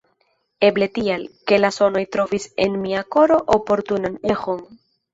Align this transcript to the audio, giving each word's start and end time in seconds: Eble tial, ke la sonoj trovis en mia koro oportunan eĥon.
Eble 0.69 0.87
tial, 0.95 1.25
ke 1.51 1.59
la 1.61 1.71
sonoj 1.77 2.03
trovis 2.17 2.51
en 2.67 2.81
mia 2.89 3.07
koro 3.19 3.41
oportunan 3.61 4.21
eĥon. 4.37 4.69